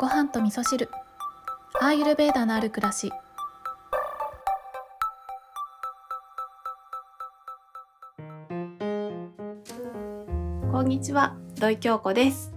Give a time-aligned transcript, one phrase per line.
[0.00, 0.88] ご飯と味噌汁。
[1.78, 3.12] アーユルベーダのある暮らし。
[10.72, 12.54] こんにちは土井京子です、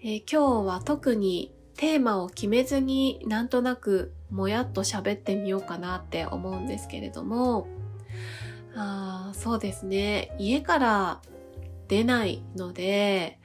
[0.00, 7.66] えー今日は特にテーマを決めずになんとなくもやっと喋ってみようかなって思うんですけれども。
[8.76, 10.36] あそうですね。
[10.38, 11.20] 家から
[11.88, 13.40] 出ないので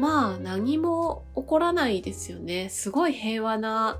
[0.00, 2.70] まあ何も起こらないですよね。
[2.70, 3.98] すごい平和な、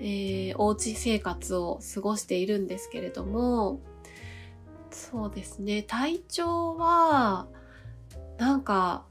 [0.00, 3.80] えーおうち生活を過ごしているんですけれども。
[4.90, 5.82] そうですね。
[5.82, 7.46] 体調は
[8.38, 9.04] なんか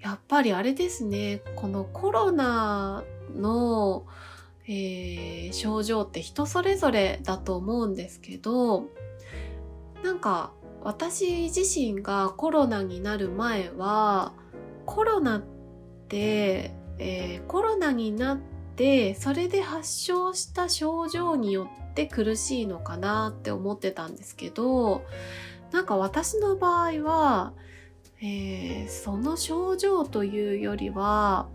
[0.00, 1.42] やっぱりあれですね。
[1.54, 3.04] このコロナ
[3.36, 4.06] の、
[4.66, 8.84] えー症状って人それぞれだと思うんですけど
[10.02, 14.32] なんか私自身がコロナになる前は
[14.86, 15.57] コロナって、
[16.16, 18.38] えーコロナになっ
[18.76, 25.04] てそれで発症した症状によって苦しいのかなって思ってたんですけど
[25.72, 27.52] なんか私の場合は、
[28.20, 31.48] えーその症状というよりは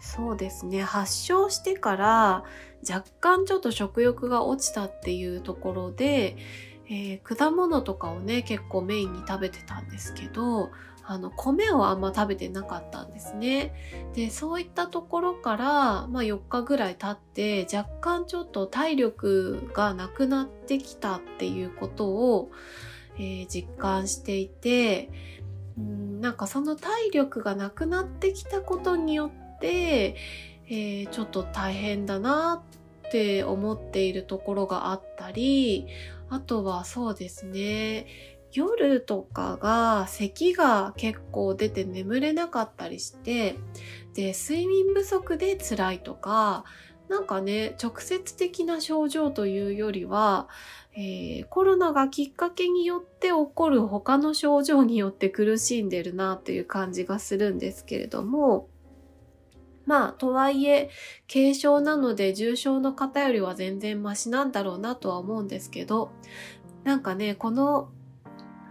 [0.00, 2.44] そうですね発症してから
[2.88, 6.36] 若干ちょっと食欲が落ちたっていうところで、
[6.88, 10.70] えー果物とかをね結構メインに食べてたんですけど
[11.04, 13.74] あの米をあんま食べてなかったんですね。
[14.14, 22.50] でそういったところから、まあ、4日ぐらい経って若干ちょっと体力がなくなってきたっていうことを、
[23.16, 25.10] えー実感していて
[25.78, 30.16] んなんかその体力がなくなってきたことによって、
[30.68, 32.62] えーちょっと大変だな
[33.06, 35.86] って思っているところがあったり
[36.30, 38.06] あとはそうですね
[38.52, 43.56] 夜とかが咳が結構出て眠れなかったりして
[44.14, 46.64] で睡眠不足で辛いとか
[47.08, 50.48] なんかね直接的な症状というよりは、
[50.94, 58.68] えーコロナがきっかけによって起こる他の症状によって苦しんでるなという感じがするんですけれども
[59.84, 60.90] まあとはいえ
[61.30, 66.12] 軽症なので重症の方よりは全然マシなんだろうなとは思うんですけど
[66.84, 67.90] なんかねこの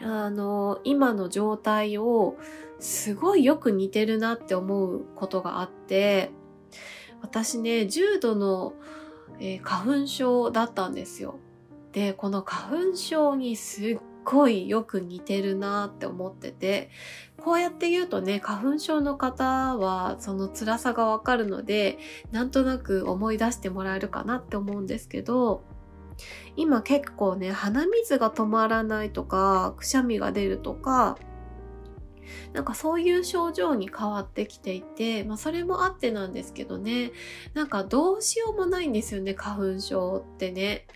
[0.03, 2.37] あの今の状態を
[2.79, 6.31] すごいよく似てるなって思うことがあって
[7.21, 8.73] 私ね重度の、
[9.39, 11.39] えー花粉症だったんですよ。
[11.93, 16.89] でこの花粉症にすっごいよく似てるなって思ってて
[17.37, 21.97] こうやって言うとね花粉症の方はその辛さがわかるので
[22.31, 25.63] なんとなく思い出してもらえるかなって思うんですけど
[26.55, 31.17] 今結構ね鼻水が止まらないとかくしゃみが出るとか
[32.53, 37.11] なんかそういう症状に変わってきていて、まあそれもあってなんですけどね、
[37.53, 40.87] なんかどうしようもないんですよね、花粉症ってね。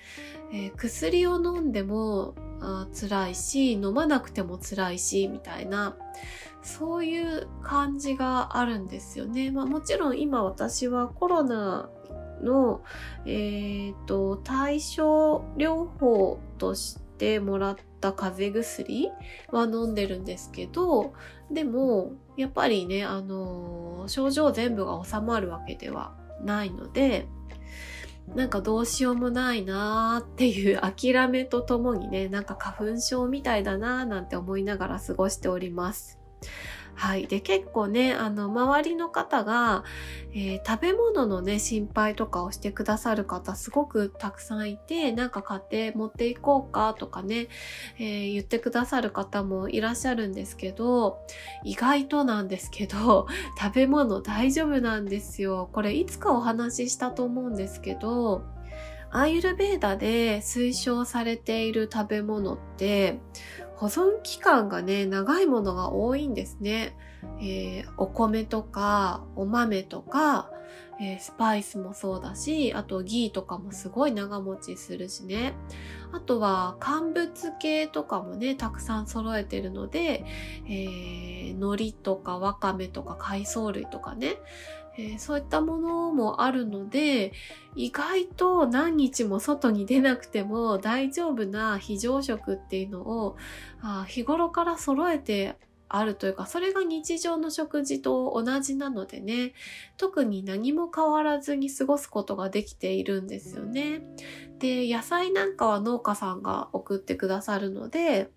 [0.52, 5.98] えー薬を飲んでもあ辛いし、飲まなくても辛いし、みたいな、
[6.66, 9.52] そういう感じがあるんですよね。
[9.52, 11.90] まあもちろん今私はコロナ
[12.42, 12.82] の、
[13.26, 19.12] えっ、と、対症療法としてもらった風邪薬
[19.52, 21.14] は飲んでるんですけど、
[21.52, 27.28] でも、やっぱりね、あのー症状全部が収まるわけではないので、
[28.36, 36.25] なんかどうしようもないなーっていう諦めとともにね、なんか花粉症みたいだなーなんて思いながら過ごしております。
[36.96, 37.28] はい。
[37.28, 39.84] で、結構ね、あの、周りの方が、
[40.34, 47.48] えー食べ物のね、心配とかをしてくださる方すごくたくさんいて、なんか買って持っていこうかとかね、
[48.00, 51.20] えー言ってくださる方もいらっしゃるんですけど、
[51.64, 53.28] 意外となんですけど、
[53.60, 55.70] 食べ物大丈夫なんですよ。
[55.74, 58.44] これいつかお話ししたと思うんですけど、
[59.12, 63.20] アーユルベーダで推奨されている食べ物って、
[63.78, 66.96] 保存期間がね、長いものが多いんですね。
[67.40, 70.50] えーお米とか、お豆とか、
[71.00, 75.54] えースパイスもそうだし、あとギーとかもすごい長持ちするしね。
[76.14, 77.30] あとは乾物
[77.60, 80.24] 系とかもね、たくさん揃えてるので、
[80.68, 84.36] えー海苔とかわかめとか海藻類とかね、
[84.98, 87.34] えーそういったものもあるので、
[87.76, 93.36] 意外と何日も外に出なくても大丈夫な非常食っていうのを
[93.82, 95.56] あ日頃から揃えて
[95.88, 99.54] あるというか、それが日常の食事と同じなのでね、
[99.98, 104.02] 特に何も変わらずに過ごすことができているんですよね。
[104.60, 108.30] で、野菜なんかは農家さんが送ってくださるので、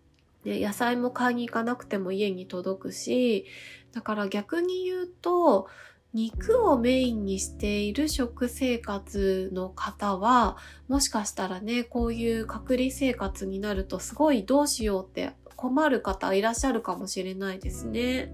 [0.44, 3.46] で野菜も買いに行かなくても家に届くし、
[3.92, 5.68] だから逆に言うと、
[6.14, 10.56] 肉をメインにしている食生活の方は、
[10.88, 18.32] もしかしたらね、こういう隔離生活になるとすごいどうしようって困る方いらっしゃるかもしれないですね。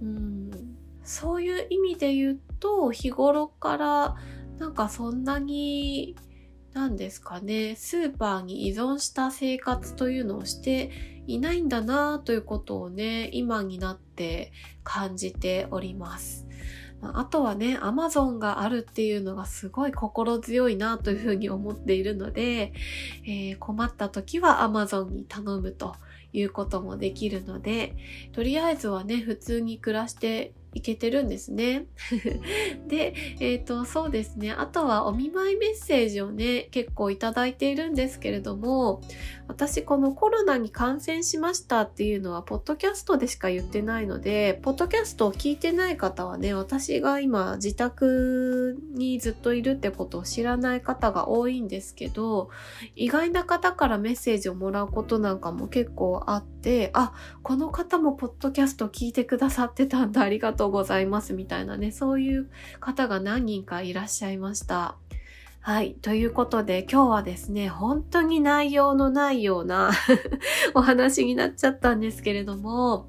[0.00, 4.16] うんそういう意味で言うと、日頃から
[4.58, 6.16] なんかそんなに
[6.76, 10.90] 何ですかね、スーパーに依存した生活というのをして
[11.26, 14.52] いないんだなということをね、今になって
[14.84, 16.46] 感じております。
[17.00, 22.74] あとはね、アマゾンがあるっていうのがすごい心強いなというふうに思っているので、
[23.24, 25.96] えー、困った時はアマゾンに頼むと
[26.34, 27.96] いうこともできるので、
[28.32, 31.86] とりあえずはね、普通に暮らしていけてるんですね。
[32.86, 34.52] で、えっ、ー、と、そうですね。
[34.52, 39.00] あとはお見舞いメッセージをね、結構いただいているんですけれども、
[39.48, 52.50] 私このコロナに感染しましたっていうのは、ポッドキャストでしか言ってないので、ポッドキャストを聞いてない方はね、私が今自宅にずっといるってことを知らない方が多いんですけど、
[52.96, 64.96] 意外な方からメッセージをもらうことなんかも結構あって、あ、この方もポッドキャスト聞いてくださってたんだ、ありがとうとうございますみたいなね、そういう方が何人かいらっしゃいました。
[65.60, 65.94] はい。
[65.94, 69.92] ということで、今日はですね、本当に内容のないような
[70.74, 73.06] お話になっちゃったんですけれども、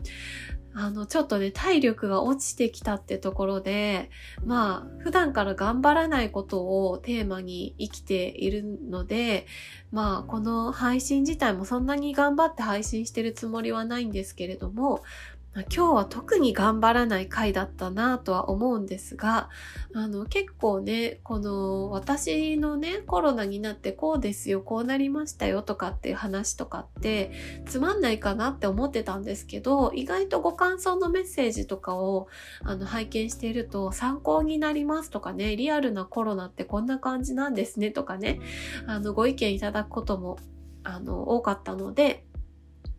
[0.73, 4.11] あの、ちょっとね、体力が落ちてきたってところで、
[4.45, 9.47] まあ、普段から頑張らないことをテーマに生きているので、
[9.91, 15.03] まあ、この配信自体もそんなに頑張って配信してるつもりはないんですけれども、
[15.63, 19.49] 今日は特に頑張らない回だったなとは思うんですが、
[19.95, 27.31] あの結構ね、この私のね、コロナになってこうですよ、こうなりましたよとかっていう話とかって
[27.65, 32.27] つまんないかなって思ってたんですけど、意外とご感想のメッセージとかを
[32.63, 38.39] あの拝見していると参考になりますとかね、リアルなコロナってこんな感じなんですねとかね、
[38.85, 40.37] あのご意見いただくことも
[40.83, 42.26] あの多かったので、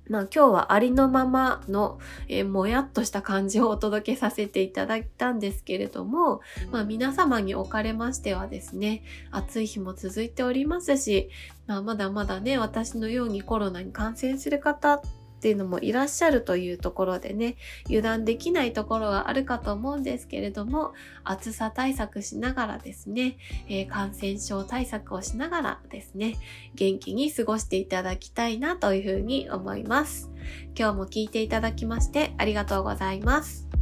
[0.08, 6.40] まあ今日はありのままの、えー、もやっとした感じをお届けさせていただいたんですけれども、
[6.70, 11.30] まあ皆様におかれましてはですね、暑い日も続いておりますし、
[11.66, 15.02] まあまだまだね、私のようにコロナに感染する方
[15.38, 17.56] っていうのもいらっしゃるというところでね、
[17.86, 20.92] 油断できないところはあるかと思うんですけれども、
[21.22, 23.38] 暑さ対策しながらですね、
[23.68, 26.34] えー、感染症対策をしながらですね、
[26.74, 30.30] 元気に過ごしていただきたいなというふうに思います。
[30.76, 33.77] 今日も聞いていただきましてありがとうございます。